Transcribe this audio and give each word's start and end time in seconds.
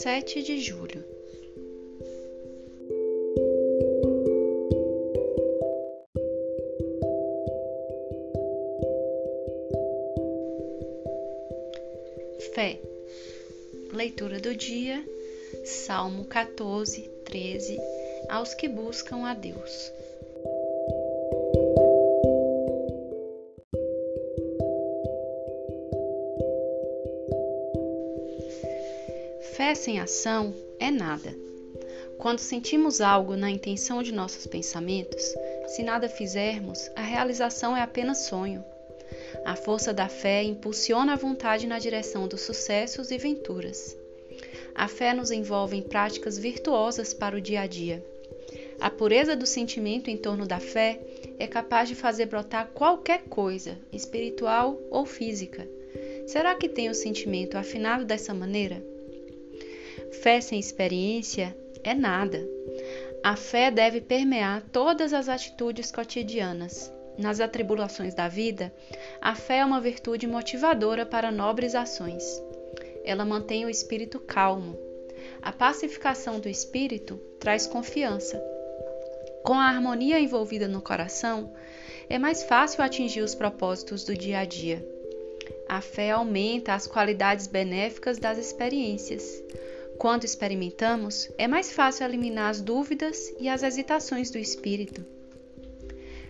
7 0.00 0.42
de 0.42 0.58
julho. 0.58 1.04
Fé. 12.54 12.80
Leitura 13.92 14.40
do 14.40 14.56
dia, 14.56 15.04
Salmo 15.64 16.24
14, 16.24 17.02
13. 17.26 17.78
Aos 18.30 18.54
que 18.54 18.68
buscam 18.68 19.26
a 19.26 19.34
Deus. 19.34 19.92
Fé 29.56 29.74
sem 29.74 30.00
ação 30.00 30.54
é 30.80 30.90
nada. 30.90 31.36
Quando 32.16 32.38
sentimos 32.38 33.02
algo 33.02 33.36
na 33.36 33.50
intenção 33.50 34.02
de 34.02 34.10
nossos 34.10 34.46
pensamentos, 34.46 35.22
se 35.66 35.82
nada 35.82 36.08
fizermos, 36.08 36.90
a 36.96 37.02
realização 37.02 37.76
é 37.76 37.82
apenas 37.82 38.20
sonho. 38.20 38.64
A 39.44 39.54
força 39.54 39.92
da 39.92 40.08
fé 40.08 40.42
impulsiona 40.42 41.12
a 41.12 41.16
vontade 41.16 41.66
na 41.66 41.78
direção 41.78 42.26
dos 42.26 42.40
sucessos 42.40 43.10
e 43.10 43.18
venturas. 43.18 43.94
A 44.74 44.88
fé 44.88 45.12
nos 45.12 45.30
envolve 45.30 45.76
em 45.76 45.82
práticas 45.82 46.38
virtuosas 46.38 47.12
para 47.12 47.36
o 47.36 47.40
dia 47.40 47.60
a 47.60 47.66
dia. 47.66 48.02
A 48.80 48.88
pureza 48.88 49.36
do 49.36 49.44
sentimento 49.44 50.08
em 50.08 50.16
torno 50.16 50.46
da 50.46 50.60
fé 50.60 50.98
é 51.38 51.46
capaz 51.46 51.90
de 51.90 51.94
fazer 51.94 52.24
brotar 52.24 52.70
qualquer 52.72 53.24
coisa, 53.24 53.76
espiritual 53.92 54.80
ou 54.90 55.04
física. 55.04 55.68
Será 56.26 56.54
que 56.54 56.70
tem 56.70 56.88
o 56.88 56.94
sentimento 56.94 57.58
afinado 57.58 58.06
dessa 58.06 58.32
maneira? 58.32 58.91
Fé 60.20 60.40
sem 60.40 60.58
experiência 60.58 61.56
é 61.82 61.94
nada. 61.94 62.46
A 63.24 63.34
fé 63.34 63.70
deve 63.70 64.00
permear 64.00 64.62
todas 64.70 65.12
as 65.12 65.28
atitudes 65.28 65.90
cotidianas. 65.90 66.92
Nas 67.16 67.40
atribulações 67.40 68.14
da 68.14 68.28
vida, 68.28 68.72
a 69.20 69.34
fé 69.34 69.58
é 69.58 69.64
uma 69.64 69.80
virtude 69.80 70.26
motivadora 70.26 71.06
para 71.06 71.30
nobres 71.30 71.74
ações. 71.74 72.42
Ela 73.04 73.24
mantém 73.24 73.64
o 73.64 73.70
espírito 73.70 74.20
calmo. 74.20 74.78
A 75.40 75.52
pacificação 75.52 76.38
do 76.38 76.48
espírito 76.48 77.16
traz 77.38 77.66
confiança. 77.66 78.42
Com 79.42 79.54
a 79.54 79.64
harmonia 79.64 80.20
envolvida 80.20 80.68
no 80.68 80.80
coração, 80.80 81.52
é 82.08 82.18
mais 82.18 82.42
fácil 82.42 82.82
atingir 82.82 83.22
os 83.22 83.34
propósitos 83.34 84.04
do 84.04 84.14
dia 84.14 84.38
a 84.38 84.44
dia. 84.44 84.86
A 85.68 85.80
fé 85.80 86.10
aumenta 86.10 86.74
as 86.74 86.86
qualidades 86.86 87.46
benéficas 87.46 88.18
das 88.18 88.38
experiências. 88.38 89.42
Quando 90.02 90.24
experimentamos, 90.24 91.30
é 91.38 91.46
mais 91.46 91.72
fácil 91.72 92.04
eliminar 92.04 92.50
as 92.50 92.60
dúvidas 92.60 93.32
e 93.38 93.48
as 93.48 93.62
hesitações 93.62 94.32
do 94.32 94.36
espírito. 94.36 95.06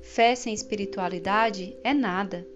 Fé 0.00 0.34
sem 0.34 0.54
espiritualidade 0.54 1.76
é 1.84 1.92
nada. 1.92 2.46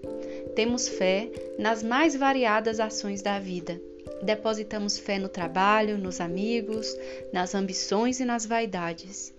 Temos 0.57 0.89
fé 0.89 1.31
nas 1.59 1.83
mais 1.83 2.17
variadas 2.17 2.81
ações 2.81 3.21
da 3.21 3.39
vida. 3.39 3.79
Depositamos 4.23 4.97
fé 4.97 5.19
no 5.19 5.29
trabalho, 5.29 5.99
nos 5.99 6.19
amigos, 6.19 6.97
nas 7.31 7.55
ambições 7.55 8.19
e 8.19 8.25
nas 8.25 8.47
vaidades. 8.47 9.35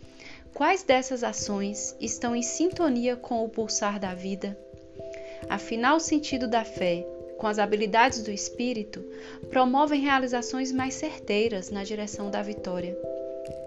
Quais 0.53 0.83
dessas 0.83 1.23
ações 1.23 1.95
estão 1.99 2.35
em 2.35 2.43
sintonia 2.43 3.15
com 3.15 3.43
o 3.43 3.49
pulsar 3.49 3.99
da 3.99 4.13
vida? 4.13 4.55
Afinal, 5.49 5.97
o 5.97 5.99
sentido 5.99 6.47
da 6.47 6.63
fé 6.63 7.03
com 7.43 7.47
as 7.47 7.59
habilidades 7.59 8.23
do 8.23 8.31
espírito, 8.31 9.03
promovem 9.49 9.99
realizações 9.99 10.71
mais 10.71 10.93
certeiras 10.93 11.69
na 11.69 11.83
direção 11.83 12.31
da 12.31 12.41
vitória. 12.41 12.97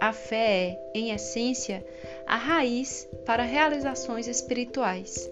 A 0.01 0.15
fé 0.15 0.81
é, 0.95 0.99
em 0.99 1.11
essência, 1.11 1.85
a 2.27 2.39
raiz 2.39 3.07
para 3.27 3.43
realizações 3.43 4.29
espirituais. 4.29 5.31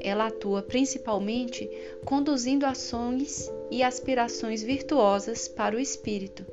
Ela 0.00 0.28
atua 0.28 0.62
principalmente 0.62 1.68
conduzindo 2.06 2.64
ações 2.64 3.52
e 3.70 3.82
aspirações 3.82 4.62
virtuosas 4.62 5.46
para 5.46 5.76
o 5.76 5.78
espírito. 5.78 6.46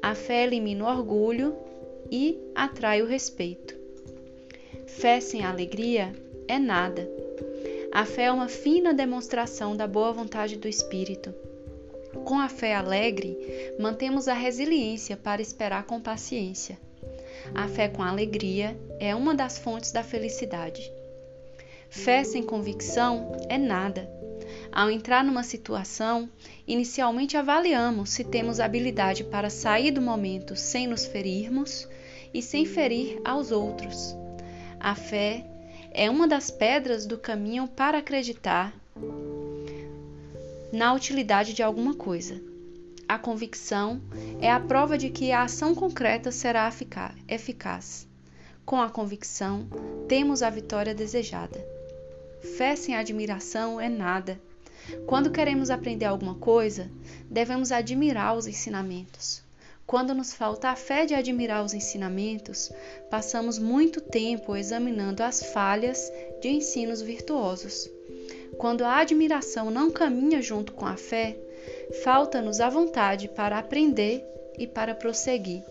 A 0.00 0.14
fé 0.14 0.44
elimina 0.44 0.86
o 0.86 0.88
orgulho 0.88 1.54
e 2.10 2.38
atrai 2.54 3.02
o 3.02 3.06
respeito. 3.06 3.76
Fé 4.86 5.20
sem 5.20 5.44
alegria 5.44 6.14
é 6.48 6.58
nada 6.58 7.25
a 7.96 8.04
fé 8.04 8.24
é 8.24 8.30
uma 8.30 8.46
fina 8.46 8.92
demonstração 8.92 9.74
da 9.74 9.86
boa 9.86 10.12
vontade 10.12 10.58
do 10.58 10.68
Espírito. 10.68 11.34
Com 12.26 12.38
a 12.38 12.46
fé 12.46 12.74
alegre, 12.74 13.38
mantemos 13.80 14.28
a 14.28 14.34
resiliência 14.34 15.16
para 15.16 15.40
esperar 15.40 15.84
com 15.84 15.98
paciência. 15.98 16.78
A 17.54 17.66
fé 17.68 17.88
com 17.88 18.02
alegria 18.02 18.78
é 19.00 19.14
uma 19.14 19.34
das 19.34 19.56
fontes 19.56 19.92
da 19.92 20.02
felicidade. 20.02 20.92
Fé 21.88 22.22
sem 22.22 22.42
convicção 22.42 23.34
é 23.48 23.56
nada. 23.56 24.06
Ao 24.70 24.90
entrar 24.90 25.24
numa 25.24 25.42
situação, 25.42 26.28
inicialmente 26.68 27.34
avaliamos 27.38 28.10
se 28.10 28.24
temos 28.24 28.60
habilidade 28.60 29.24
para 29.24 29.48
sair 29.48 29.90
do 29.90 30.02
momento 30.02 30.54
sem 30.54 30.86
nos 30.86 31.06
ferirmos 31.06 31.88
e 32.34 32.42
sem 32.42 32.66
ferir 32.66 33.18
aos 33.24 33.50
outros. 33.50 34.14
A 34.78 34.94
fé 34.94 35.46
é 35.98 36.10
uma 36.10 36.28
das 36.28 36.50
pedras 36.50 37.06
do 37.06 37.16
caminho 37.16 37.66
para 37.66 37.98
acreditar 37.98 38.70
na 40.70 40.92
utilidade 40.92 41.54
de 41.54 41.62
alguma 41.62 41.94
coisa. 41.94 42.38
A 43.08 43.18
convicção 43.18 43.98
é 44.38 44.50
a 44.50 44.60
prova 44.60 44.98
de 44.98 45.08
que 45.08 45.32
a 45.32 45.44
ação 45.44 45.74
concreta 45.74 46.30
será 46.30 46.70
eficaz. 47.26 48.06
Com 48.66 48.82
a 48.82 48.90
convicção, 48.90 49.66
temos 50.06 50.42
a 50.42 50.50
vitória 50.50 50.94
desejada. 50.94 51.58
Fé 52.58 52.76
sem 52.76 52.94
admiração 52.94 53.80
é 53.80 53.88
nada. 53.88 54.38
Quando 55.06 55.30
queremos 55.30 55.70
aprender 55.70 56.04
alguma 56.04 56.34
coisa, 56.34 56.90
devemos 57.30 57.72
admirar 57.72 58.36
os 58.36 58.46
ensinamentos. 58.46 59.45
Quando 59.86 60.12
nos 60.12 60.34
falta 60.34 60.70
a 60.70 60.76
fé 60.76 61.06
de 61.06 61.14
admirar 61.14 61.64
os 61.64 61.72
ensinamentos, 61.72 62.72
passamos 63.08 63.56
muito 63.56 64.00
tempo 64.00 64.56
examinando 64.56 65.22
as 65.22 65.52
falhas 65.52 66.12
de 66.40 66.48
ensinos 66.48 67.00
virtuosos. 67.00 67.88
Quando 68.58 68.82
a 68.82 68.96
admiração 68.96 69.70
não 69.70 69.90
caminha 69.90 70.42
junto 70.42 70.72
com 70.72 70.84
a 70.84 70.96
fé, 70.96 71.36
falta-nos 72.02 72.60
a 72.60 72.68
vontade 72.68 73.28
para 73.28 73.58
aprender 73.58 74.24
e 74.58 74.66
para 74.66 74.92
prosseguir. 74.92 75.62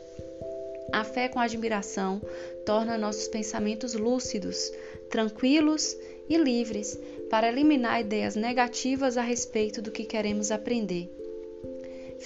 A 0.94 1.04
fé 1.04 1.28
com 1.28 1.40
admiração 1.40 2.22
torna 2.66 2.98
nossos 2.98 3.28
pensamentos 3.28 3.96
lúcidos, 3.96 4.72
tranquilos 5.10 5.94
e 6.30 6.38
livres 6.38 6.98
para 7.30 7.50
eliminar 7.50 8.00
ideias 8.00 8.36
negativas 8.36 9.18
a 9.18 9.22
respeito 9.22 9.82
do 9.82 9.92
que 9.92 10.06
queremos 10.06 10.52
aprender. 10.52 11.25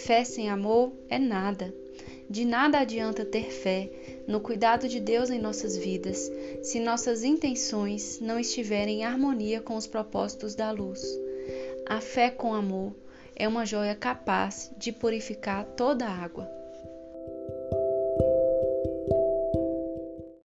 Fé 0.06 0.24
sem 0.24 0.50
amor 0.50 0.94
é 1.10 1.20
nada. 1.20 1.74
De 2.30 2.46
nada 2.46 2.80
adianta 2.80 3.26
ter 3.26 3.52
fé 3.52 3.92
no 4.28 4.40
cuidado 4.40 4.88
de 4.88 5.00
Deus 5.00 5.30
em 5.30 5.40
nossas 5.40 5.76
vidas 5.76 6.32
se 6.64 6.80
nossas 6.80 7.24
intenções 7.24 8.20
não 8.20 8.40
estiverem 8.40 9.02
em 9.02 9.04
harmonia 9.04 9.62
com 9.62 9.76
os 9.76 9.86
propósitos 9.86 10.56
da 10.56 10.72
luz. 10.72 11.02
A 11.86 12.00
fé 12.00 12.32
com 12.32 12.54
amor 12.54 12.96
é 13.36 13.48
uma 13.48 13.66
joia 13.66 13.94
capaz 13.94 14.72
de 14.78 14.92
purificar 14.92 15.66
toda 15.76 16.06
a 16.06 16.24
água. 16.24 16.59